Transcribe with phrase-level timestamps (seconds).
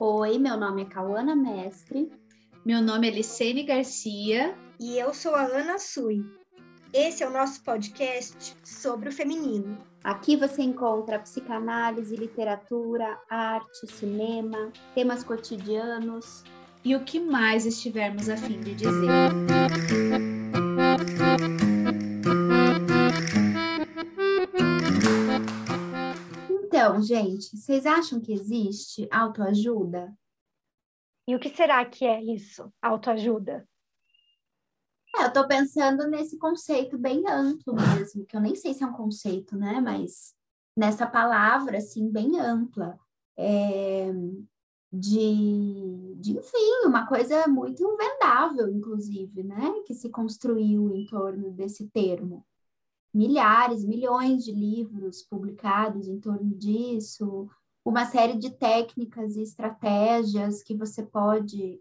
[0.00, 2.08] Oi, meu nome é Cauana Mestre.
[2.64, 4.56] Meu nome é Licene Garcia.
[4.78, 6.24] E eu sou a Ana Sui.
[6.94, 9.76] Esse é o nosso podcast sobre o feminino.
[10.04, 16.44] Aqui você encontra psicanálise, literatura, arte, cinema, temas cotidianos
[16.84, 19.18] e o que mais estivermos a fim de dizer.
[26.88, 30.16] Então, gente, vocês acham que existe autoajuda?
[31.26, 33.68] E o que será que é isso, autoajuda?
[35.14, 38.86] É, eu estou pensando nesse conceito bem amplo mesmo, que eu nem sei se é
[38.86, 39.80] um conceito, né?
[39.80, 40.34] Mas
[40.74, 42.98] nessa palavra, assim, bem ampla.
[43.36, 44.10] É,
[44.90, 49.82] de, de, enfim, uma coisa muito vendável, inclusive, né?
[49.86, 52.47] Que se construiu em torno desse termo
[53.12, 57.48] milhares, milhões de livros publicados em torno disso,
[57.84, 61.80] uma série de técnicas e estratégias que você pode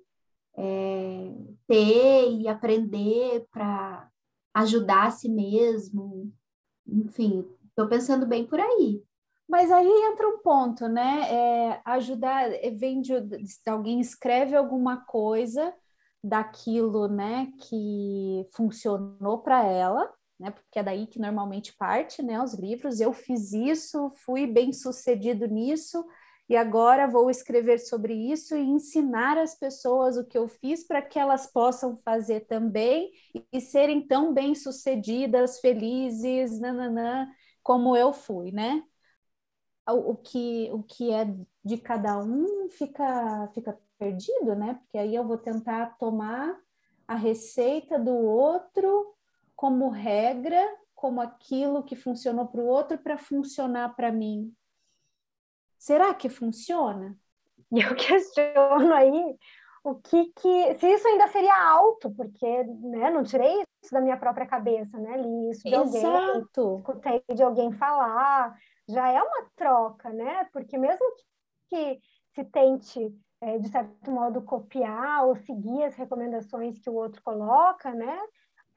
[0.56, 1.34] é,
[1.68, 4.10] ter e aprender para
[4.54, 6.32] ajudar a si mesmo.
[6.88, 9.04] Enfim, estou pensando bem por aí.
[9.48, 11.22] Mas aí entra um ponto, né?
[11.30, 13.14] É, ajudar, é, vem de,
[13.66, 15.74] alguém escreve alguma coisa
[16.24, 20.52] daquilo, né, que funcionou para ela, né?
[20.52, 22.42] Porque é daí que normalmente parte, né?
[22.42, 23.00] Os livros.
[23.00, 26.06] Eu fiz isso, fui bem sucedido nisso
[26.50, 31.02] e agora vou escrever sobre isso e ensinar as pessoas o que eu fiz para
[31.02, 33.12] que elas possam fazer também
[33.52, 37.28] e serem tão bem sucedidas, felizes, nananã,
[37.62, 38.82] como eu fui, né?
[39.90, 41.26] O, o que o que é
[41.64, 44.76] de cada um fica fica perdido, né?
[44.76, 46.58] Porque aí eu vou tentar tomar
[47.08, 49.17] a receita do outro
[49.58, 50.64] como regra,
[50.94, 54.56] como aquilo que funcionou para o outro para funcionar para mim.
[55.78, 57.18] Será que funciona?
[57.70, 59.36] E eu questiono aí
[59.84, 64.16] o que que se isso ainda seria alto, porque né, não tirei isso da minha
[64.18, 65.18] própria cabeça, né?
[65.18, 66.60] Li isso de Exato.
[66.60, 68.56] alguém, escutei de alguém falar,
[68.88, 70.48] já é uma troca, né?
[70.54, 71.06] Porque mesmo
[71.70, 72.00] que
[72.36, 77.94] se tente é, de certo modo copiar ou seguir as recomendações que o outro coloca,
[77.94, 78.20] né?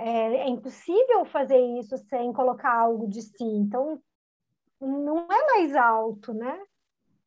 [0.01, 3.45] É, é impossível fazer isso sem colocar algo de si.
[3.45, 4.01] Então,
[4.81, 6.59] não é mais alto, né?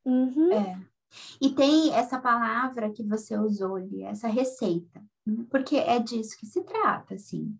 [0.05, 0.51] Uhum.
[0.51, 0.79] É.
[1.39, 5.45] E tem essa palavra que você usou ali, essa receita, né?
[5.49, 7.55] porque é disso que se trata, assim.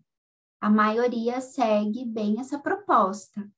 [0.60, 3.48] A maioria segue bem essa proposta,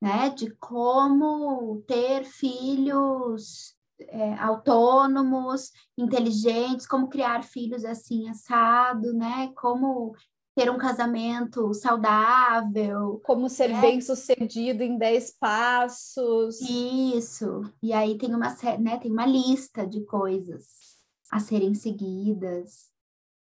[0.00, 0.30] né?
[0.30, 9.52] De como ter filhos é, autônomos, inteligentes, como criar filhos assim assado, né?
[9.54, 10.14] Como
[10.54, 13.20] ter um casamento saudável.
[13.24, 13.80] Como ser né?
[13.80, 16.60] bem sucedido em 10 passos.
[16.60, 17.62] Isso.
[17.82, 20.64] E aí tem uma, né, tem uma lista de coisas
[21.30, 22.92] a serem seguidas.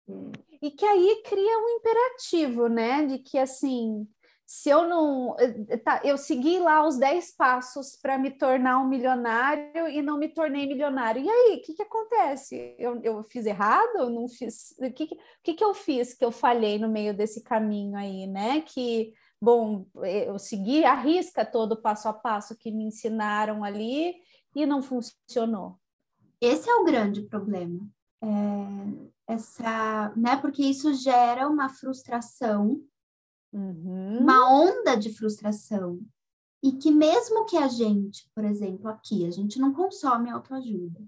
[0.09, 0.57] É.
[0.63, 3.07] E que aí cria um imperativo, né?
[3.07, 4.07] De que assim,
[4.47, 5.35] se eu não.
[5.41, 10.17] Eh, tá, eu segui lá os 10 passos para me tornar um milionário e não
[10.17, 11.21] me tornei milionário.
[11.21, 12.77] E aí, o que, que acontece?
[12.79, 13.97] Eu, eu fiz errado?
[13.97, 14.73] Eu não fiz.
[14.79, 15.09] O que,
[15.43, 18.61] que, que eu fiz que eu falhei no meio desse caminho aí, né?
[18.61, 19.13] Que,
[19.43, 24.15] bom, eu segui a risca todo o passo a passo que me ensinaram ali
[24.55, 25.77] e não funcionou.
[26.41, 27.85] Esse é o grande problema.
[28.23, 30.37] É, essa, né?
[30.37, 32.81] Porque isso gera uma frustração
[33.53, 34.19] uhum.
[34.19, 36.01] uma onda de frustração.
[36.63, 41.01] E que mesmo que a gente, por exemplo, aqui, a gente não consome autoajuda,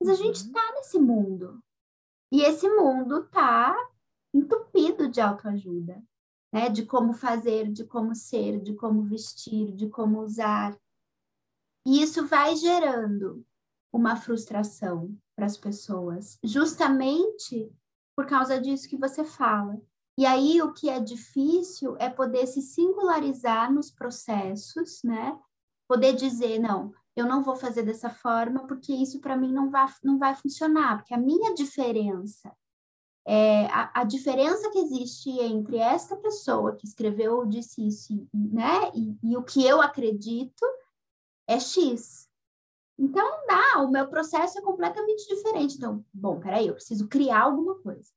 [0.00, 0.74] mas a gente está uhum.
[0.74, 1.62] nesse mundo.
[2.32, 3.74] E esse mundo está
[4.34, 6.02] entupido de autoajuda,
[6.52, 6.68] né?
[6.68, 10.76] De como fazer, de como ser, de como vestir, de como usar.
[11.86, 13.44] E isso vai gerando
[13.92, 17.70] uma frustração para as pessoas, justamente
[18.16, 19.80] por causa disso que você fala,
[20.18, 25.38] e aí o que é difícil é poder se singularizar nos processos, né?
[25.88, 29.86] Poder dizer, não, eu não vou fazer dessa forma porque isso para mim não vai,
[30.02, 32.54] não vai funcionar, porque a minha diferença,
[33.26, 38.90] é, a, a, diferença que existe entre esta pessoa que escreveu ou disse isso, né,
[38.94, 40.64] e, e o que eu acredito
[41.46, 42.28] é X.
[42.98, 45.76] Então, dá, o meu processo é completamente diferente.
[45.76, 48.10] Então, bom, peraí, eu preciso criar alguma coisa.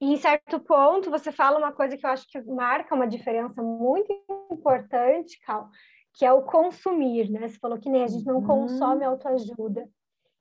[0.00, 3.62] E em certo ponto, você fala uma coisa que eu acho que marca uma diferença
[3.62, 4.10] muito
[4.50, 5.68] importante, Cal,
[6.14, 7.46] que é o consumir, né?
[7.46, 8.46] Você falou que nem a gente não uhum.
[8.46, 9.86] consome autoajuda.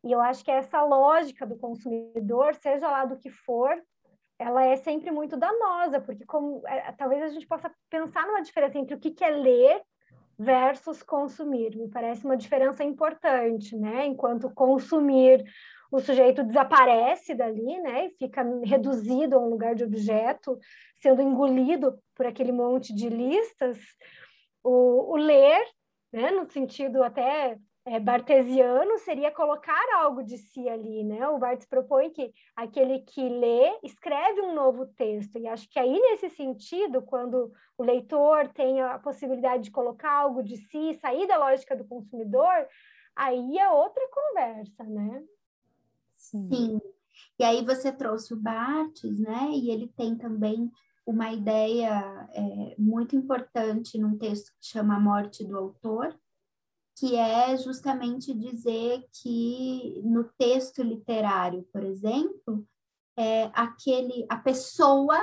[0.04, 3.70] E eu acho que essa lógica do consumidor, seja lá do que for,
[4.40, 8.78] ela é sempre muito danosa, porque como, é, talvez a gente possa pensar numa diferença
[8.78, 9.82] entre o que, que é ler
[10.38, 11.76] versus consumir.
[11.76, 14.06] Me parece uma diferença importante, né?
[14.06, 15.44] Enquanto consumir
[15.92, 20.58] o sujeito desaparece dali, né, e fica reduzido a um lugar de objeto,
[21.02, 23.78] sendo engolido por aquele monte de listas,
[24.64, 25.66] o, o ler,
[26.12, 31.28] né, no sentido até é, bartesiano seria colocar algo de si ali, né?
[31.30, 36.00] O Barthes propõe que aquele que lê escreve um novo texto, e acho que aí,
[36.00, 41.38] nesse sentido, quando o leitor tem a possibilidade de colocar algo de si, sair da
[41.38, 42.68] lógica do consumidor,
[43.16, 45.24] aí é outra conversa, né?
[46.30, 46.80] Sim.
[47.40, 49.50] E aí você trouxe o Barthes, né?
[49.52, 50.72] E ele tem também
[51.06, 56.18] uma ideia é, muito importante num texto que chama A Morte do Autor,
[56.96, 62.68] que é justamente dizer que no texto literário, por exemplo,
[63.18, 65.18] é aquele a pessoa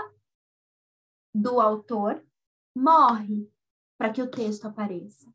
[1.35, 2.25] do autor
[2.75, 3.49] morre
[3.99, 5.33] para que o texto apareça.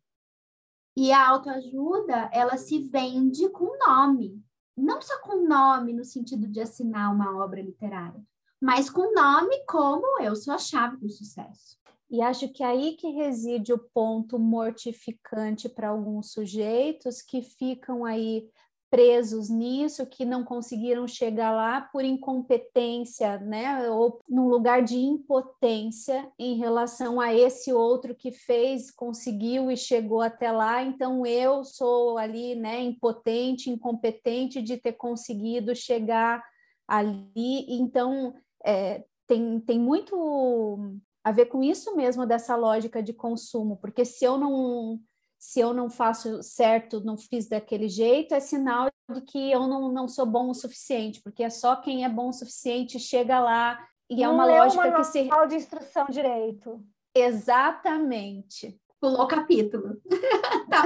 [0.98, 4.44] E a autoajuda, ela se vende com nome,
[4.76, 8.22] não só com nome no sentido de assinar uma obra literária,
[8.60, 11.80] mas com nome como eu sou a chave do sucesso.
[12.10, 18.04] E acho que é aí que reside o ponto mortificante para alguns sujeitos que ficam
[18.04, 18.50] aí
[18.92, 23.90] presos nisso, que não conseguiram chegar lá por incompetência, né?
[23.90, 30.20] Ou num lugar de impotência em relação a esse outro que fez, conseguiu e chegou
[30.20, 30.84] até lá.
[30.84, 36.44] Então eu sou ali, né, impotente, incompetente de ter conseguido chegar
[36.86, 37.66] ali.
[37.70, 38.36] Então
[38.66, 44.26] é, tem, tem muito a ver com isso mesmo dessa lógica de consumo, porque se
[44.26, 45.00] eu não
[45.42, 49.92] se eu não faço certo, não fiz daquele jeito, é sinal de que eu não,
[49.92, 53.84] não sou bom o suficiente, porque é só quem é bom o suficiente chega lá
[54.08, 56.80] e é uma lógica uma que se de instrução direito.
[57.16, 58.80] Exatamente.
[59.00, 60.00] Pulou o capítulo.
[60.70, 60.84] tá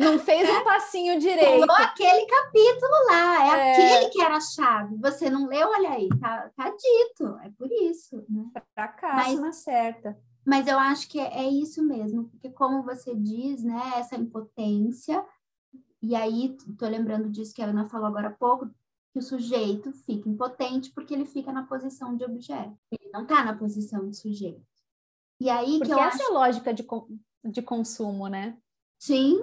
[0.00, 1.66] Não fez um passinho direito.
[1.66, 4.96] Pulou aquele capítulo lá, é, é, aquele que era a chave.
[4.96, 8.24] Você não leu, olha aí, tá, tá dito, é por isso.
[8.26, 8.46] Né?
[8.74, 10.18] Fracasso mas, na certa.
[10.48, 15.22] Mas eu acho que é, é isso mesmo, porque como você diz, né, essa impotência,
[16.00, 18.66] e aí tô lembrando disso que a Ana falou agora há pouco,
[19.12, 22.74] que o sujeito fica impotente porque ele fica na posição de objeto.
[22.90, 24.64] Ele não está na posição de sujeito.
[25.38, 26.22] E aí porque que eu essa acho...
[26.22, 26.86] é a lógica de,
[27.44, 28.56] de consumo, né?
[28.98, 29.38] Sim,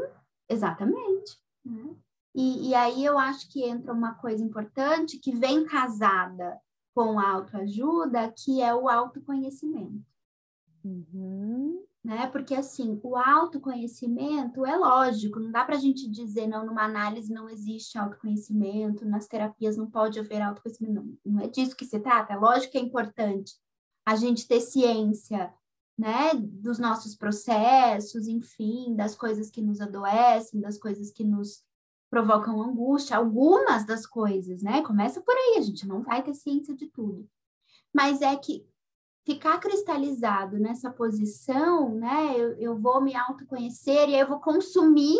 [0.49, 1.37] exatamente.
[1.63, 1.95] Né?
[2.33, 6.59] E, e aí eu acho que entra uma coisa importante que vem casada
[6.95, 10.14] com a autoajuda, que é o autoconhecimento.
[10.85, 11.83] Uhum.
[12.03, 12.27] Né?
[12.27, 17.33] Porque assim, o autoconhecimento é lógico, não dá para a gente dizer, não, numa análise
[17.33, 20.93] não existe autoconhecimento, nas terapias não pode haver autoconhecimento.
[20.93, 22.33] Não, não é disso que se trata.
[22.33, 23.55] É lógico que é importante
[24.05, 25.51] a gente ter ciência
[25.97, 31.63] né, dos nossos processos, enfim, das coisas que nos adoecem, das coisas que nos
[32.11, 34.83] provocam angústia, algumas das coisas, né?
[34.83, 37.27] Começa por aí, a gente não vai ter ciência de tudo.
[37.93, 38.67] Mas é que
[39.25, 42.39] ficar cristalizado nessa posição, né?
[42.39, 45.19] Eu, eu vou me autoconhecer e eu vou consumir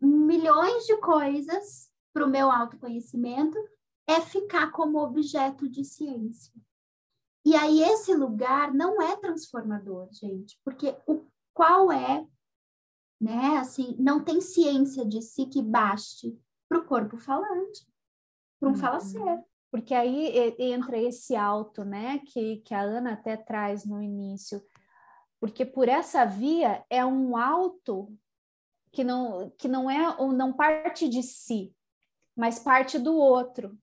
[0.00, 3.56] milhões de coisas para o meu autoconhecimento,
[4.06, 6.52] é ficar como objeto de ciência.
[7.44, 11.24] E aí esse lugar não é transformador, gente, porque o
[11.54, 12.26] qual é,
[13.20, 16.36] né, assim, não tem ciência de si que baste
[16.68, 17.86] para o corpo falante,
[18.58, 18.78] para um uhum.
[18.78, 19.44] falacer.
[19.70, 24.60] Porque aí entra esse alto, né, que, que a Ana até traz no início,
[25.38, 28.12] porque por essa via é um alto
[28.92, 31.72] que não, que não é não parte de si,
[32.36, 33.78] mas parte do outro.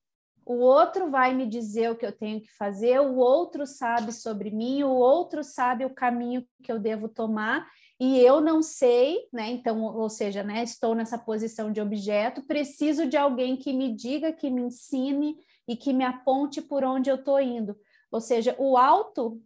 [0.46, 4.50] O outro vai me dizer o que eu tenho que fazer, o outro sabe sobre
[4.50, 7.68] mim, o outro sabe o caminho que eu devo tomar
[8.00, 9.50] e eu não sei, né?
[9.50, 14.32] Então, ou seja, né, estou nessa posição de objeto, preciso de alguém que me diga,
[14.32, 15.36] que me ensine
[15.68, 17.76] e que me aponte por onde eu estou indo.
[18.12, 19.42] Ou seja, o alto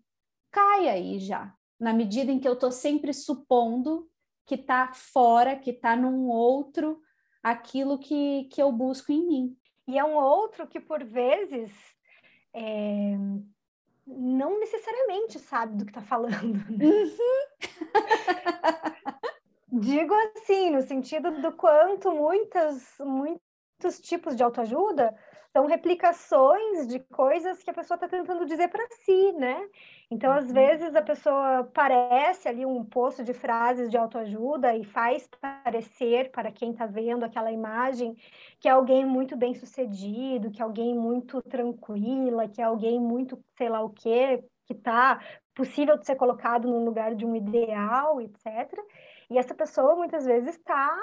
[0.51, 4.09] cai aí já, na medida em que eu estou sempre supondo
[4.45, 7.01] que está fora, que está num outro,
[7.41, 9.57] aquilo que, que eu busco em mim.
[9.87, 11.71] E é um outro que, por vezes,
[12.53, 13.17] é,
[14.05, 16.31] não necessariamente sabe do que está falando.
[16.69, 16.85] Né?
[19.73, 19.79] Uhum.
[19.79, 22.97] Digo assim, no sentido do quanto muitas,
[23.81, 25.15] muitos tipos de autoajuda
[25.51, 29.67] são replicações de coisas que a pessoa está tentando dizer para si, né?
[30.09, 30.53] Então, às uhum.
[30.53, 35.27] vezes, a pessoa parece ali um poço de frases de autoajuda e faz
[35.63, 38.15] parecer para quem está vendo aquela imagem
[38.59, 43.37] que é alguém muito bem sucedido, que é alguém muito tranquila, que é alguém muito
[43.57, 45.19] sei lá o quê, que está
[45.55, 48.79] possível de ser colocado no lugar de um ideal, etc.
[49.29, 50.97] E essa pessoa muitas vezes está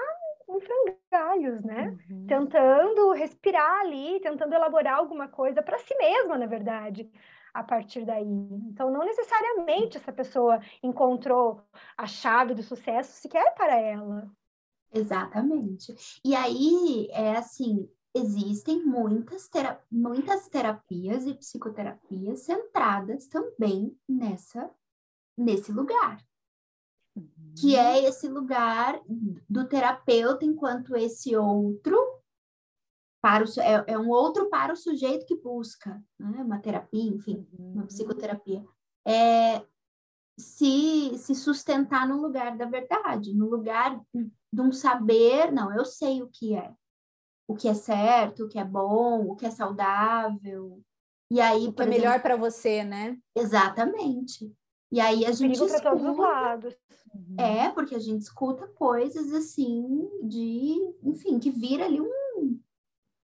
[0.48, 1.96] em frangalhos, né?
[2.10, 2.26] Uhum.
[2.26, 7.10] Tentando respirar ali, tentando elaborar alguma coisa para si mesma, na verdade,
[7.52, 8.24] a partir daí.
[8.68, 11.62] Então, não necessariamente essa pessoa encontrou
[11.96, 14.30] a chave do sucesso sequer para ela.
[14.92, 15.94] Exatamente.
[16.24, 24.70] E aí, é assim, existem muitas, tera muitas terapias e psicoterapias centradas também nessa
[25.36, 26.18] nesse lugar.
[27.18, 27.54] Uhum.
[27.58, 29.00] Que é esse lugar
[29.48, 31.96] do terapeuta enquanto esse outro
[33.20, 36.42] para o, é, é um outro para o sujeito que busca né?
[36.42, 37.72] uma terapia, enfim, uhum.
[37.74, 38.64] uma psicoterapia.
[39.06, 39.62] É
[40.38, 46.22] se, se sustentar no lugar da verdade, no lugar de um saber, não, eu sei
[46.22, 46.72] o que é
[47.48, 50.82] o que é certo, o que é bom, o que é saudável.
[51.30, 53.18] E aí, o que é exemplo, melhor para você, né?
[53.34, 54.54] Exatamente.
[54.90, 56.74] E aí a gente escuta, todos os lados.
[57.14, 57.36] Uhum.
[57.38, 62.60] É, porque a gente escuta coisas assim de, enfim, que vira ali um,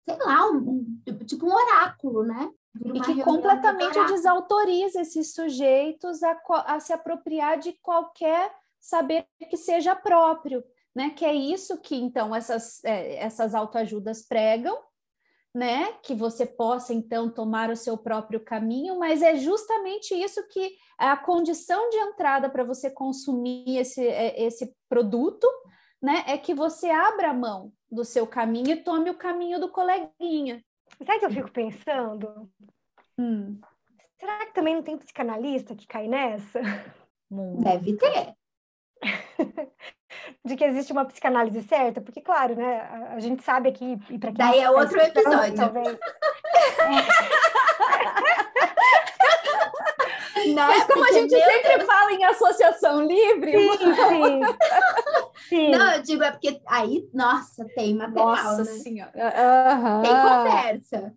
[0.07, 2.51] sei lá, um, um tipo um oráculo, né?
[2.93, 9.57] E que completamente de desautoriza esses sujeitos a, a se apropriar de qualquer saber que
[9.57, 10.63] seja próprio
[10.95, 11.09] né?
[11.11, 14.77] Que é isso que então essas, é, essas autoajudas pregam,
[15.53, 15.93] né?
[16.03, 21.05] Que você possa então tomar o seu próprio caminho, mas é justamente isso que é
[21.05, 25.47] a condição de entrada para você consumir esse, é, esse produto,
[26.01, 26.23] né?
[26.27, 30.63] É que você abra a mão do seu caminho e tome o caminho do coleguinha.
[31.05, 32.49] Sabe o que eu fico pensando?
[33.17, 33.59] Hum.
[34.19, 36.61] Será que também não tem psicanalista que cai nessa?
[37.59, 38.35] Deve ter.
[40.43, 42.81] de que existe uma psicanálise certa, porque, claro, né,
[43.13, 45.55] a, gente sabe aqui, e para quem Daí é outro episódio.
[45.55, 45.99] Talvez,
[50.55, 51.85] Nossa, Mas como a gente sempre Deus.
[51.85, 53.51] fala em associação livre.
[53.51, 54.41] Sim, sim.
[55.49, 55.71] sim.
[55.71, 58.71] Não, eu digo, é porque aí, nossa, tem material, nossa né?
[58.71, 59.11] senhora.
[59.13, 60.01] Uhum.
[60.01, 61.13] Tem conversa.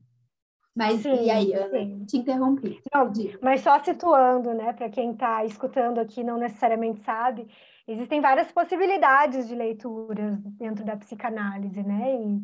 [0.76, 2.04] Mas sim, e aí, Ana?
[2.04, 2.80] Te interrompi.
[2.92, 7.46] Não, mas só situando, né, para quem está escutando aqui não necessariamente sabe,
[7.86, 12.16] existem várias possibilidades de leituras dentro da psicanálise, né?
[12.16, 12.42] E,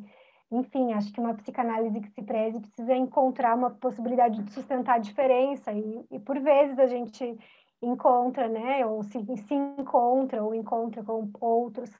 [0.53, 4.99] enfim, acho que uma psicanálise que se preze precisa encontrar uma possibilidade de sustentar a
[4.99, 7.39] diferença, e, e por vezes a gente
[7.83, 11.91] encontra, né, ou se, se encontra, ou encontra com outros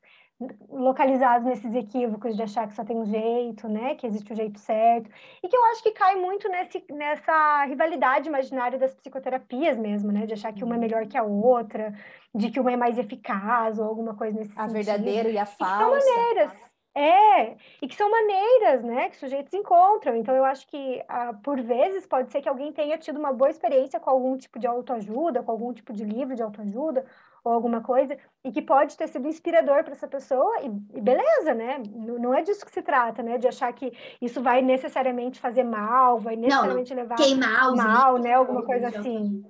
[0.71, 4.37] localizados nesses equívocos de achar que só tem um jeito, né, que existe o um
[4.37, 5.11] jeito certo,
[5.43, 10.25] e que eu acho que cai muito nesse, nessa rivalidade imaginária das psicoterapias mesmo, né,
[10.25, 11.93] de achar que uma é melhor que a outra,
[12.35, 14.91] de que uma é mais eficaz ou alguma coisa nesse a sentido.
[14.91, 15.99] A verdadeira e a falsa.
[15.99, 16.53] E são maneiras,
[16.95, 20.17] é, e que são maneiras, né, que sujeitos encontram.
[20.17, 23.51] Então, eu acho que, ah, por vezes, pode ser que alguém tenha tido uma boa
[23.51, 27.05] experiência com algum tipo de autoajuda, com algum tipo de livro de autoajuda,
[27.45, 31.55] ou alguma coisa, e que pode ter sido inspirador para essa pessoa, e, e, beleza,
[31.55, 31.83] né?
[31.95, 33.39] Não é disso que se trata, né?
[33.39, 38.35] De achar que isso vai necessariamente fazer mal, vai necessariamente não, levar queimar mal, né?
[38.35, 39.45] Alguma coisa assim.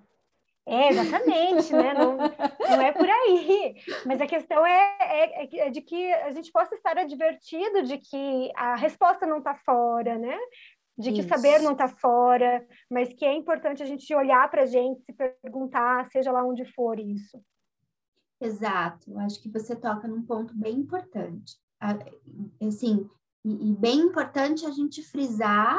[0.66, 1.94] É, exatamente, né?
[1.94, 3.75] Não, não é por aí.
[4.06, 8.52] Mas a questão é, é, é, de que a gente possa estar advertido de que
[8.54, 10.38] a resposta não está fora, né?
[10.97, 11.28] De que Isso.
[11.28, 15.12] saber não está fora, mas que é importante a gente olhar para a gente, se
[15.12, 17.42] perguntar, seja lá onde for isso.
[18.40, 21.59] Exato, acho que você toca num ponto bem importante.
[22.61, 23.09] Assim,
[23.44, 25.78] e, bem importante a gente frisar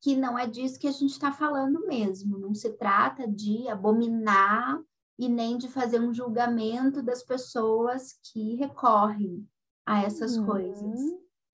[0.00, 2.38] que não é disso que a gente está falando mesmo.
[2.38, 4.82] Não se trata de abominar
[5.18, 9.46] e nem de fazer um julgamento das pessoas que recorrem
[9.86, 10.46] a essas uhum.
[10.46, 11.00] coisas.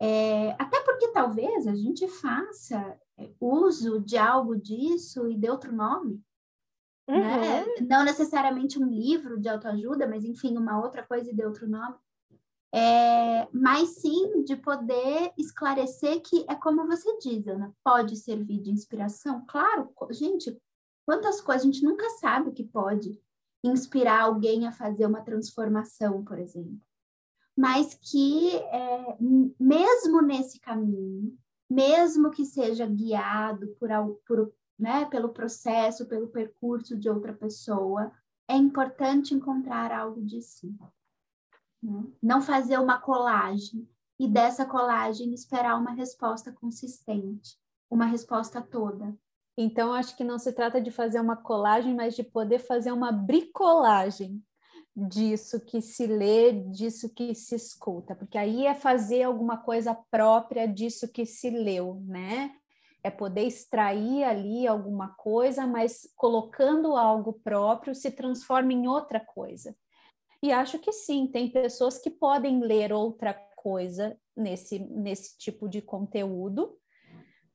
[0.01, 5.73] É, até porque talvez a gente faça é, uso de algo disso e de outro
[5.73, 6.23] nome.
[7.09, 7.17] Né?
[7.17, 7.41] Uhum.
[7.41, 7.65] Né?
[7.89, 11.97] Não necessariamente um livro de autoajuda, mas enfim, uma outra coisa e de outro nome.
[12.73, 18.71] É, mas sim de poder esclarecer que é como você diz, Ana, pode servir de
[18.71, 19.43] inspiração.
[19.49, 20.55] Claro, gente,
[21.07, 23.19] quantas coisas a gente nunca sabe que pode
[23.65, 26.79] inspirar alguém a fazer uma transformação, por exemplo.
[27.57, 29.17] Mas que, é,
[29.59, 31.37] mesmo nesse caminho,
[31.69, 33.91] mesmo que seja guiado por,
[34.27, 38.13] por, né, pelo processo, pelo percurso de outra pessoa,
[38.47, 40.75] é importante encontrar algo de si.
[41.83, 42.05] Né?
[42.23, 47.57] Não fazer uma colagem e dessa colagem esperar uma resposta consistente,
[47.91, 49.17] uma resposta toda.
[49.57, 53.11] Então, acho que não se trata de fazer uma colagem, mas de poder fazer uma
[53.11, 54.43] bricolagem
[54.97, 60.67] disso que se lê, disso que se escuta, porque aí é fazer alguma coisa própria
[60.67, 62.53] disso que se leu, né?
[63.03, 69.75] É poder extrair ali alguma coisa, mas colocando algo próprio se transforma em outra coisa.
[70.43, 75.83] E acho que sim, tem pessoas que podem ler outra coisa nesse, nesse tipo de
[75.83, 76.77] conteúdo,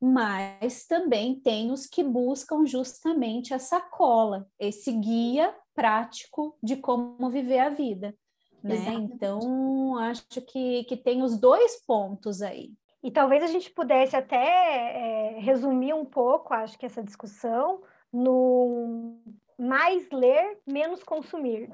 [0.01, 7.59] mas também tem os que buscam justamente essa cola, esse guia prático de como viver
[7.59, 8.13] a vida.
[8.61, 8.93] Né?
[8.93, 12.73] Então, acho que, que tem os dois pontos aí.
[13.03, 19.19] E talvez a gente pudesse até é, resumir um pouco, acho que essa discussão, no
[19.59, 21.69] mais ler, menos consumir.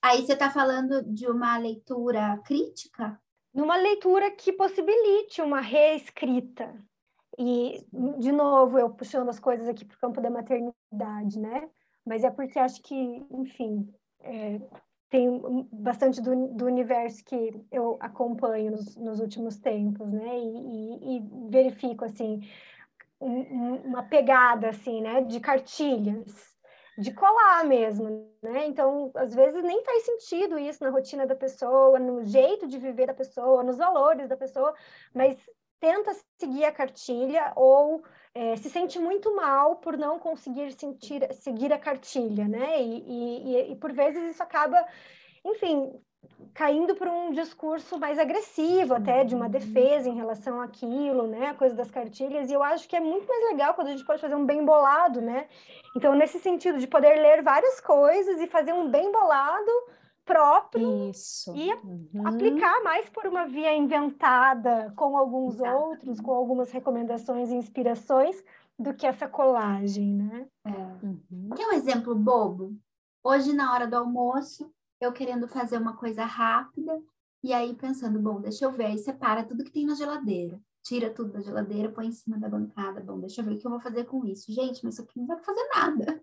[0.00, 3.20] Aí você está falando de uma leitura crítica?
[3.52, 6.72] Numa leitura que possibilite uma reescrita.
[7.36, 7.84] E,
[8.18, 11.68] de novo, eu puxando as coisas aqui para o campo da maternidade, né?
[12.04, 14.60] Mas é porque acho que, enfim, é,
[15.10, 15.40] tem
[15.72, 20.38] bastante do, do, universo que eu acompanho nos, nos últimos tempos, né?
[20.38, 22.46] E, e, e verifico, assim,
[23.20, 25.22] um, uma pegada, assim, né?
[25.22, 26.56] De cartilhas,
[26.98, 28.66] de colar mesmo, né?
[28.66, 33.06] Então, às vezes nem faz sentido isso na rotina da pessoa, no jeito de viver
[33.06, 34.74] da pessoa, nos valores da pessoa,
[35.14, 35.38] mas
[35.80, 38.02] tenta seguir a cartilha ou
[38.34, 42.82] é, se sente muito mal por não conseguir sentir, seguir a cartilha, né?
[42.82, 44.84] E, e, e, por vezes isso acaba,
[45.44, 45.92] enfim,
[46.54, 51.48] caindo para um discurso mais agressivo, até de uma defesa em relação àquilo, né?
[51.48, 52.50] A coisa das cartilhas.
[52.50, 54.64] E eu acho que é muito mais legal quando a gente pode fazer um bem
[54.64, 55.48] bolado, né?
[55.96, 59.70] Então, nesse sentido de poder ler várias coisas e fazer um bem bolado
[60.28, 61.54] próprio Isso.
[61.56, 62.26] e uhum.
[62.26, 65.76] aplicar mais por uma via inventada com alguns Exato.
[65.76, 68.44] outros, com algumas recomendações e inspirações,
[68.78, 70.46] do que essa colagem, né?
[70.64, 70.70] É.
[70.70, 71.48] Uhum.
[71.56, 72.76] Quer um exemplo bobo?
[73.24, 74.70] Hoje, na hora do almoço,
[75.00, 77.02] eu querendo fazer uma coisa rápida,
[77.42, 81.10] e aí pensando, bom, deixa eu ver, aí separa tudo que tem na geladeira tira
[81.10, 83.00] tudo da geladeira, põe em cima da bancada.
[83.00, 84.52] Bom, deixa eu ver o que eu vou fazer com isso.
[84.52, 86.22] Gente, mas isso aqui não vai fazer nada.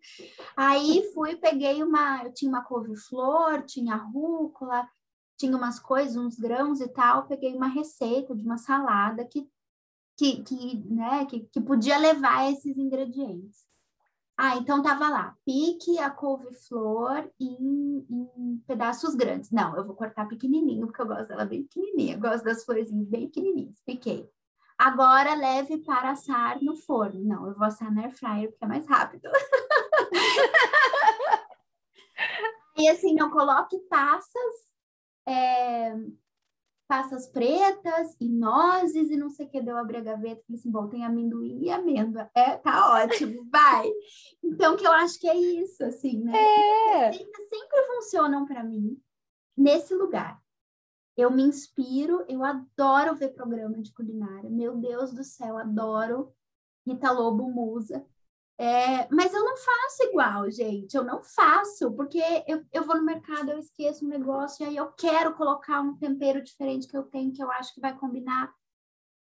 [0.55, 4.89] Aí fui, peguei uma, eu tinha uma couve-flor, tinha rúcula,
[5.37, 9.47] tinha umas coisas, uns grãos e tal, peguei uma receita de uma salada que
[10.17, 13.65] que, que, né, que, que podia levar esses ingredientes.
[14.37, 19.49] Ah, então tava lá, pique a couve-flor em, em, pedaços grandes.
[19.49, 22.17] Não, eu vou cortar pequenininho, porque eu gosto dela bem pequenininha.
[22.17, 23.81] Gosto das florzinhas bem pequenininhas.
[23.85, 24.29] Piquei.
[24.77, 27.23] Agora leve para assar no forno.
[27.23, 29.29] Não, eu vou assar na air fryer porque é mais rápido.
[32.77, 34.55] e assim, não coloque passas,
[35.25, 35.95] é,
[36.87, 39.61] passas pretas e nozes e não sei o que.
[39.61, 42.29] Deu abrir a gaveta e assim: bom, tem amendoim e amêndoa.
[42.35, 43.89] É, tá ótimo, vai.
[44.43, 46.37] Então, que eu acho que é isso, assim, né?
[46.37, 47.13] É.
[47.13, 49.01] Sempre, sempre funcionam para mim
[49.57, 50.37] nesse lugar.
[51.17, 54.49] Eu me inspiro, eu adoro ver programa de culinária.
[54.49, 56.33] Meu Deus do céu, adoro
[56.85, 58.05] Rita Lobo Musa.
[58.57, 60.95] É, mas eu não faço igual, gente.
[60.95, 64.75] Eu não faço, porque eu, eu vou no mercado, eu esqueço um negócio, e aí
[64.77, 68.53] eu quero colocar um tempero diferente que eu tenho, que eu acho que vai combinar.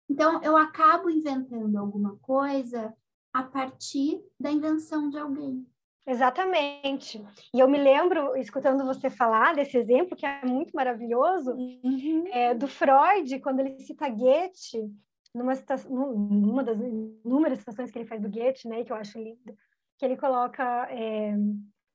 [0.08, 2.94] Então, eu acabo inventando alguma coisa
[3.32, 5.66] a partir da invenção de alguém.
[6.06, 7.24] Exatamente.
[7.54, 12.24] E eu me lembro, escutando você falar desse exemplo, que é muito maravilhoso, uhum.
[12.32, 14.90] é, do Freud, quando ele cita Goethe,
[15.34, 15.54] numa,
[15.88, 19.56] numa das inúmeras citações que ele faz do Goethe, né, que eu acho lindo,
[19.96, 21.34] que ele coloca, é,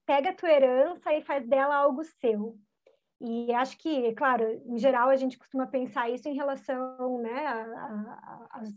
[0.06, 2.58] pega a tua herança e faz dela algo seu.
[3.20, 7.65] E acho que, claro, em geral a gente costuma pensar isso em relação né,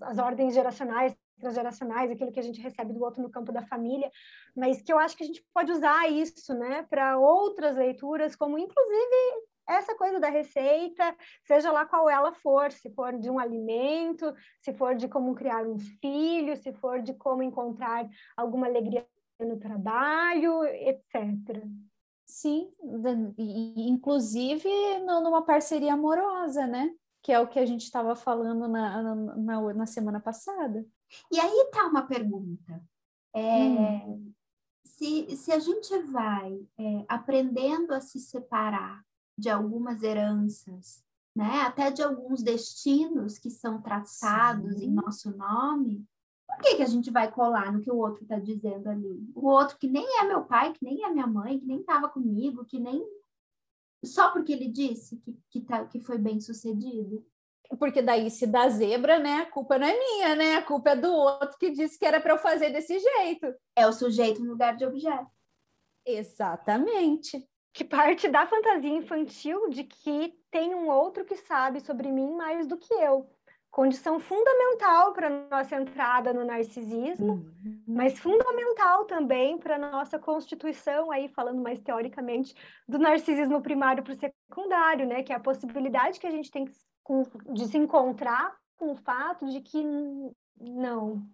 [0.03, 4.11] às ordens geracionais, transgeracionais, aquilo que a gente recebe do outro no campo da família,
[4.55, 8.59] mas que eu acho que a gente pode usar isso né, para outras leituras, como
[8.59, 14.35] inclusive essa coisa da receita, seja lá qual ela for, se for de um alimento,
[14.61, 19.07] se for de como criar um filho, se for de como encontrar alguma alegria
[19.39, 21.65] no trabalho, etc.
[22.27, 22.73] Sim,
[23.39, 24.69] inclusive
[25.05, 26.91] numa parceria amorosa, né?
[27.23, 29.03] Que é o que a gente estava falando na,
[29.37, 30.85] na, na, semana passada.
[31.31, 32.83] E aí tá uma pergunta.
[33.33, 34.33] É, hum.
[34.85, 39.05] se, se a gente vai é, aprendendo a se separar
[39.39, 41.03] de algumas heranças,
[41.35, 41.63] né?
[41.63, 44.87] Até de alguns destinos que são traçados Sim.
[44.87, 46.07] em nosso nome,
[46.47, 49.31] por que, que a gente vai colar no que o outro está dizendo ali?
[49.35, 52.09] O outro que nem é meu pai, que nem é minha mãe, que nem estava
[52.09, 53.03] comigo, que nem.
[54.05, 57.25] Só porque ele disse que, que, tá, que foi bem sucedido.
[57.79, 59.43] Porque daí, se dá zebra, né?
[59.43, 60.57] A culpa não é minha, né?
[60.57, 63.55] A culpa é do outro que disse que era para eu fazer desse jeito.
[63.77, 65.29] É o sujeito no lugar de objeto.
[66.05, 67.47] Exatamente.
[67.73, 72.67] Que parte da fantasia infantil de que tem um outro que sabe sobre mim mais
[72.67, 73.31] do que eu
[73.71, 77.83] condição fundamental para nossa entrada no narcisismo, uhum.
[77.87, 82.55] mas fundamental também para nossa constituição aí falando mais teoricamente
[82.89, 86.67] do narcisismo primário para o secundário, né, que é a possibilidade que a gente tem
[87.11, 89.83] com, de se encontrar com o fato de que
[90.61, 91.27] não,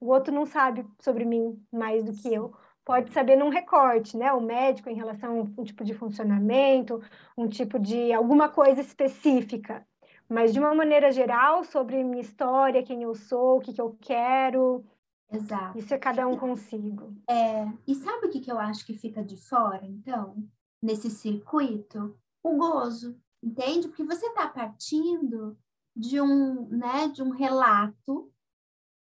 [0.00, 2.54] o outro não sabe sobre mim mais do que eu.
[2.84, 4.32] Pode saber num recorte, né?
[4.32, 7.02] O médico em relação a um tipo de funcionamento,
[7.36, 9.84] um tipo de alguma coisa específica.
[10.28, 13.96] Mas de uma maneira geral, sobre minha história, quem eu sou, o que, que eu
[14.00, 14.84] quero.
[15.32, 15.78] Exato.
[15.78, 17.12] Isso é cada um consigo.
[17.28, 20.36] É, e sabe o que, que eu acho que fica de fora, então,
[20.80, 22.16] nesse circuito?
[22.42, 23.88] O gozo, entende?
[23.88, 25.56] Porque você está partindo
[25.94, 28.32] de um, né, de um relato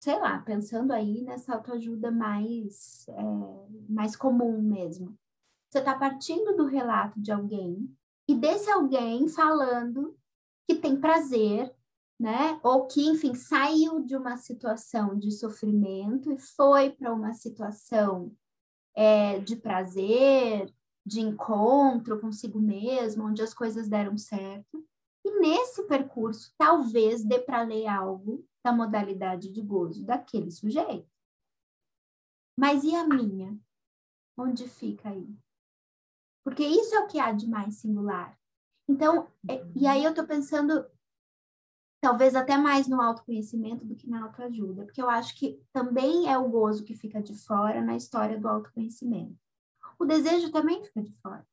[0.01, 3.22] sei lá, pensando aí nessa autoajuda mais, é,
[3.88, 5.18] mais comum mesmo.
[5.68, 7.94] Você está partindo do relato de alguém
[8.27, 10.16] e desse alguém falando
[10.66, 11.74] que tem prazer,
[12.18, 12.59] né?
[12.62, 18.33] Ou que, enfim, saiu de uma situação de sofrimento e foi para uma situação
[18.94, 20.72] é, de prazer,
[21.09, 24.87] de encontro consigo mesmo, onde as coisas deram certo.
[25.25, 31.09] E nesse percurso, talvez dê para ler algo da modalidade de gozo daquele sujeito.
[32.57, 33.59] Mas e a minha?
[34.37, 35.35] Onde fica aí?
[36.44, 38.38] Porque isso é o que há de mais singular.
[38.87, 40.87] Então, é, e aí eu estou pensando,
[42.01, 46.37] talvez até mais no autoconhecimento do que na autoajuda, porque eu acho que também é
[46.37, 49.47] o gozo que fica de fora na história do autoconhecimento.
[49.98, 51.46] O desejo também fica de fora.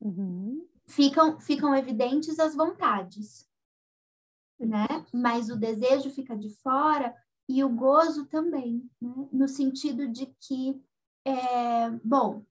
[0.00, 0.66] Uhum.
[0.86, 3.48] Ficam, ficam evidentes as vontades
[4.58, 4.86] né?
[5.12, 7.14] Mas o desejo fica de fora
[7.48, 9.28] e o gozo também, né?
[9.32, 10.82] no sentido de que,
[11.24, 12.44] é, bom,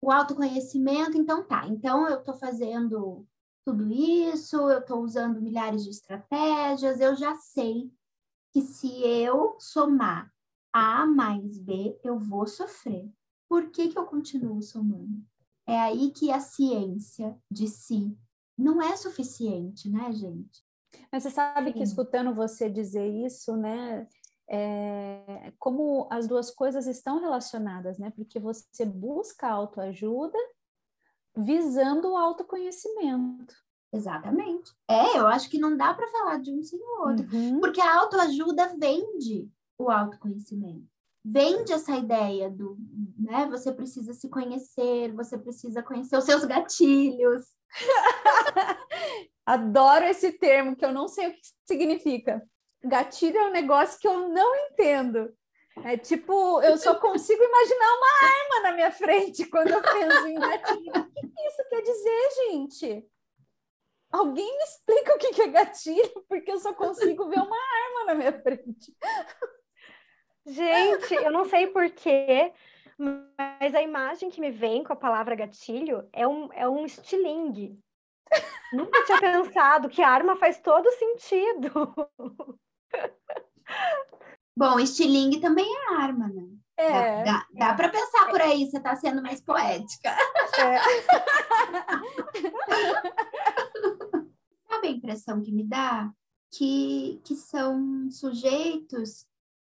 [0.00, 3.26] o autoconhecimento, então tá, então eu estou fazendo
[3.64, 7.92] tudo isso, eu estou usando milhares de estratégias, eu já sei
[8.52, 10.32] que se eu somar
[10.72, 13.08] A mais B, eu vou sofrer.
[13.52, 15.22] Por que, que eu continuo somando?
[15.66, 18.16] É aí que a ciência de si
[18.56, 20.64] não é suficiente, né, gente?
[21.12, 21.72] Mas você sabe Sim.
[21.74, 24.08] que escutando você dizer isso, né,
[24.48, 28.10] é, como as duas coisas estão relacionadas, né?
[28.16, 30.38] Porque você busca autoajuda
[31.36, 33.54] visando o autoconhecimento.
[33.92, 34.72] Exatamente.
[34.88, 37.60] É, eu acho que não dá para falar de um sem o outro, uhum.
[37.60, 40.90] porque a autoajuda vende o autoconhecimento.
[41.24, 42.76] Vende essa ideia do,
[43.18, 43.46] né?
[43.50, 47.44] Você precisa se conhecer, você precisa conhecer os seus gatilhos.
[49.46, 52.42] Adoro esse termo, que eu não sei o que significa.
[52.84, 55.32] Gatilho é um negócio que eu não entendo.
[55.84, 60.34] É tipo, eu só consigo imaginar uma arma na minha frente quando eu penso em
[60.34, 60.92] gatilho.
[60.92, 63.08] O que isso quer dizer, gente?
[64.10, 68.14] Alguém me explica o que é gatilho, porque eu só consigo ver uma arma na
[68.14, 68.94] minha frente.
[70.44, 72.52] Gente, eu não sei porquê,
[72.98, 77.78] mas a imagem que me vem com a palavra gatilho é um, é um estilingue.
[78.72, 81.94] Nunca tinha pensado que arma faz todo sentido.
[84.56, 86.48] Bom, estilingue também é arma, né?
[86.76, 87.22] É.
[87.22, 90.10] Dá, dá, dá para pensar por aí, você está sendo mais poética.
[90.58, 90.78] É.
[94.68, 96.10] Sabe a impressão que me dá?
[96.50, 99.28] Que, que são sujeitos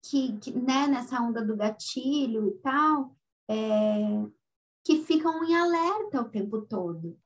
[0.09, 3.15] que, que né, nessa onda do gatilho e tal,
[3.47, 4.25] é,
[4.83, 7.17] que ficam em alerta o tempo todo.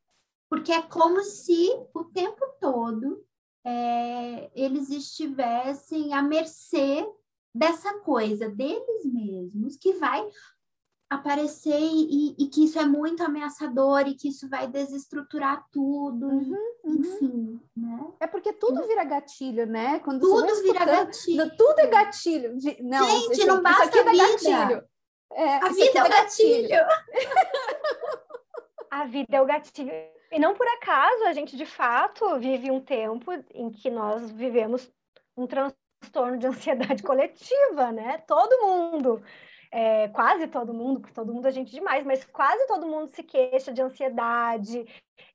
[0.50, 3.24] Porque é como se o tempo todo
[3.64, 7.08] é, eles estivessem à mercê
[7.54, 10.28] dessa coisa deles mesmos que vai
[11.10, 16.56] aparecer e, e, que isso é muito ameaçador e que isso vai desestruturar tudo, uhum,
[16.84, 16.96] uhum.
[17.00, 18.08] enfim, né?
[18.20, 20.00] É porque tudo vira gatilho, né?
[20.00, 21.58] Quando tudo vira gatilho.
[21.58, 22.56] Tudo é gatilho.
[22.82, 24.84] Não, Gente, não basta isso aqui é gatilho.
[25.34, 26.86] É, a vida é o gatilho.
[28.92, 29.92] a vida é o gatilho.
[30.32, 34.92] E não por acaso a gente, de fato, vive um tempo em que nós vivemos
[35.36, 38.20] um transtorno de ansiedade coletiva, né?
[38.28, 39.24] Todo mundo,
[39.72, 43.22] é, quase todo mundo, porque todo mundo é gente demais, mas quase todo mundo se
[43.24, 44.86] queixa de ansiedade,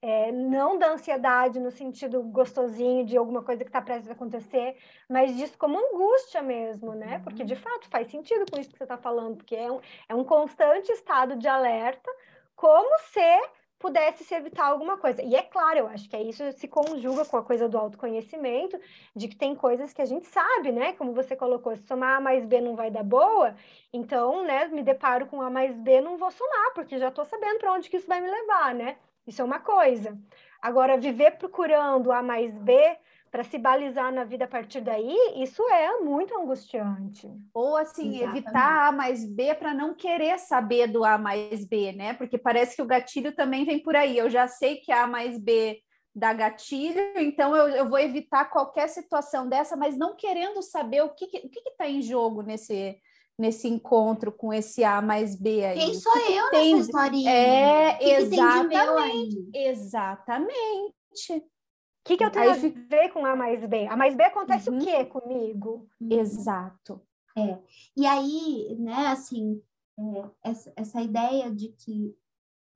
[0.02, 4.76] é, não da ansiedade no sentido gostosinho de alguma coisa que está prestes a acontecer,
[5.08, 7.20] mas disso como angústia mesmo, né?
[7.22, 10.14] Porque de fato faz sentido com isso que você está falando, porque é um, é
[10.14, 12.10] um constante estado de alerta,
[12.56, 13.42] como se
[13.84, 15.20] pudesse se evitar alguma coisa.
[15.22, 18.80] E é claro, eu acho que é isso se conjuga com a coisa do autoconhecimento,
[19.14, 20.94] de que tem coisas que a gente sabe, né?
[20.94, 23.54] Como você colocou, se somar A mais B não vai dar boa,
[23.92, 27.58] então, né, me deparo com A mais B, não vou somar, porque já estou sabendo
[27.58, 28.96] para onde que isso vai me levar, né?
[29.26, 30.18] Isso é uma coisa.
[30.62, 32.96] Agora, viver procurando A mais B
[33.34, 37.28] para se balizar na vida a partir daí, isso é muito angustiante.
[37.52, 38.38] Ou assim, Exatamente.
[38.38, 42.14] evitar A mais B para não querer saber do A mais B, né?
[42.14, 44.16] Porque parece que o gatilho também vem por aí.
[44.16, 45.80] Eu já sei que A mais B
[46.14, 51.08] dar gatilho, então eu, eu vou evitar qualquer situação dessa, mas não querendo saber o
[51.08, 52.96] que está que, que que em jogo nesse,
[53.36, 55.80] nesse encontro com esse A mais B aí.
[55.80, 56.76] Quem sou eu tem...
[56.76, 57.30] nessa historinha?
[57.32, 59.50] É, que exatamente.
[59.50, 61.44] Que exatamente.
[62.04, 63.86] O que, que eu tenho aí, a ver com A mais B?
[63.86, 64.76] A mais B acontece uhum.
[64.76, 65.88] o quê comigo?
[65.98, 67.00] Exato.
[67.34, 67.58] É.
[67.96, 69.62] E aí, né, assim,
[69.98, 72.14] é, essa, essa ideia de que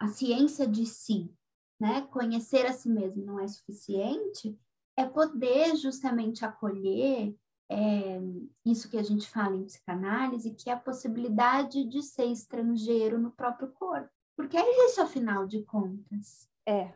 [0.01, 1.31] a ciência de si,
[1.79, 4.59] né, conhecer a si mesmo não é suficiente,
[4.97, 7.37] é poder justamente acolher
[7.71, 8.21] é,
[8.65, 13.31] isso que a gente fala em psicanálise, que é a possibilidade de ser estrangeiro no
[13.31, 14.09] próprio corpo.
[14.35, 16.49] Porque é isso, afinal de contas.
[16.67, 16.95] É.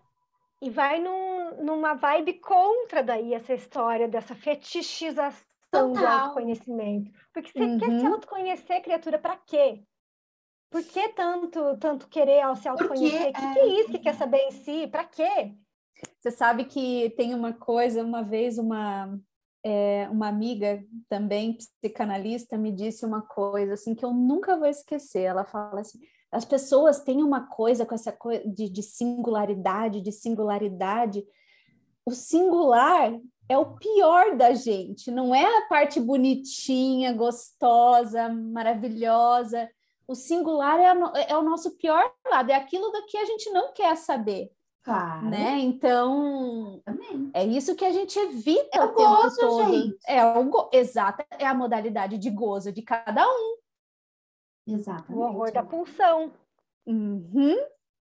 [0.62, 5.92] E vai num, numa vibe contra daí essa história dessa fetichização Total.
[5.92, 7.10] do autoconhecimento.
[7.34, 7.78] Porque você uhum.
[7.78, 8.12] quer se uhum.
[8.14, 9.82] autoconhecer, criatura, para quê?
[10.70, 13.30] Por que tanto, tanto querer se autoconhecer?
[13.30, 13.52] O que, é...
[13.52, 14.86] que, é isso que quer saber em si?
[14.86, 15.52] Para quê?
[16.20, 19.18] Você sabe que tem uma coisa, uma vez uma,
[19.64, 25.22] é, uma amiga também psicanalista me disse uma coisa assim que eu nunca vou esquecer.
[25.22, 25.98] Ela fala assim:
[26.32, 31.22] as pessoas têm uma coisa com essa coisa de, de singularidade, de singularidade.
[32.06, 33.12] O singular
[33.48, 39.68] é o pior da gente, não é a parte bonitinha, gostosa, maravilhosa.
[40.08, 43.50] O singular é, a, é o nosso pior lado, é aquilo da que a gente
[43.50, 44.50] não quer saber.
[44.82, 45.26] Claro.
[45.26, 45.60] Né?
[45.60, 46.82] Então,
[47.32, 49.64] é isso que a gente evita é o, o gozo.
[49.70, 49.98] Gente.
[50.08, 50.70] É o go...
[50.72, 53.61] Exato, é a modalidade de gozo de cada um.
[54.66, 55.12] Exatamente.
[55.12, 56.32] O horror da pulsão.
[56.86, 57.56] Uhum.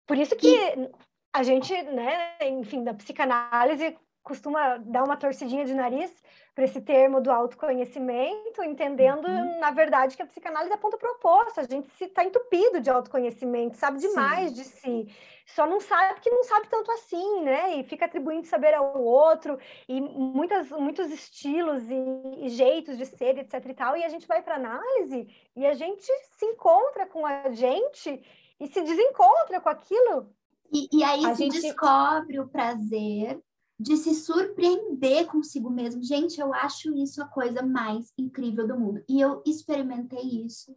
[0.05, 0.89] Por isso que e...
[1.33, 6.11] a gente, né, enfim, da psicanálise costuma dar uma torcidinha de nariz
[6.53, 9.59] para esse termo do autoconhecimento, entendendo, uhum.
[9.59, 11.59] na verdade, que a psicanálise é ponto proposto.
[11.59, 14.55] A gente está entupido de autoconhecimento, sabe demais Sim.
[14.55, 15.15] de si.
[15.55, 17.75] Só não sabe que não sabe tanto assim, né?
[17.77, 19.57] E fica atribuindo saber ao outro,
[19.87, 23.97] e muitas, muitos estilos e, e jeitos de ser, etc e tal.
[23.97, 26.05] E a gente vai para análise e a gente
[26.37, 28.21] se encontra com a gente
[28.59, 30.33] e se desencontra com aquilo.
[30.71, 31.61] E, e aí a se gente...
[31.61, 33.41] descobre o prazer
[33.79, 36.03] de se surpreender consigo mesmo.
[36.03, 39.03] Gente, eu acho isso a coisa mais incrível do mundo.
[39.07, 40.75] E eu experimentei isso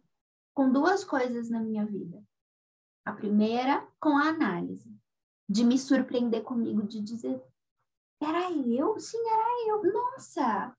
[0.53, 2.23] com duas coisas na minha vida.
[3.05, 4.93] A primeira, com a análise,
[5.49, 7.41] de me surpreender comigo, de dizer:
[8.21, 8.99] era eu?
[8.99, 9.93] Sim, era eu.
[9.93, 10.75] Nossa!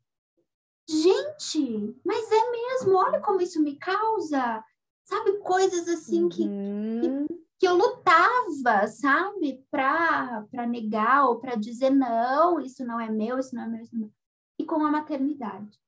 [0.89, 4.63] Gente, mas é mesmo, olha como isso me causa.
[5.05, 6.29] Sabe, coisas assim uhum.
[6.29, 13.01] que, que uhum que eu lutava, sabe, para negar ou para dizer não, isso não
[13.01, 14.13] é meu, isso não é meu, isso não é meu.
[14.59, 15.81] E com a maternidade,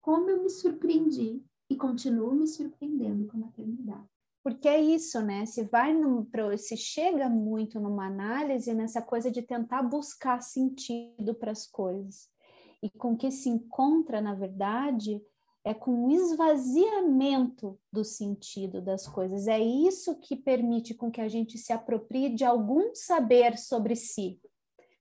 [0.00, 4.07] como eu me surpreendi e continuo me surpreendendo com a maternidade.
[4.42, 5.44] Porque é isso, né?
[5.46, 11.52] Se vai no, se chega muito numa análise nessa coisa de tentar buscar sentido para
[11.52, 12.28] as coisas.
[12.82, 15.20] E com que se encontra, na verdade,
[15.64, 19.46] é com o esvaziamento do sentido das coisas.
[19.48, 24.40] É isso que permite com que a gente se aproprie de algum saber sobre si.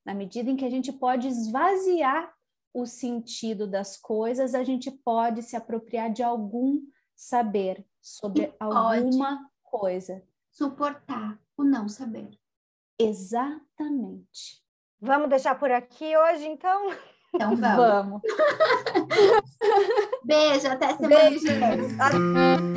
[0.05, 2.33] Na medida em que a gente pode esvaziar
[2.73, 6.81] o sentido das coisas, a gente pode se apropriar de algum
[7.15, 10.23] saber sobre alguma coisa.
[10.49, 12.31] Suportar o não saber.
[12.97, 14.63] Exatamente.
[14.99, 16.89] Vamos deixar por aqui hoje, então?
[17.35, 17.77] Então vamos.
[17.77, 18.21] vamos.
[20.23, 21.45] Beijo, até semana Beijo.
[21.45, 22.76] que vem.